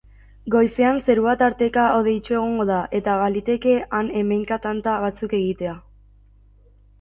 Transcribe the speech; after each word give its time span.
Goizean 0.53 1.01
zerua 1.07 1.33
tarteka 1.41 1.83
hodeitsu 1.97 2.37
egongo 2.37 2.65
da 2.69 2.79
eta 3.01 3.19
baliteke 3.25 3.75
han-hemenka 3.99 4.59
tanta 4.65 4.97
batzuk 5.05 5.37
egitea. 5.43 5.77